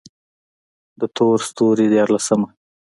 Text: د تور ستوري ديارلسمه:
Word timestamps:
د 0.99 1.01
تور 1.15 1.37
ستوري 1.47 1.85
ديارلسمه: 1.93 2.47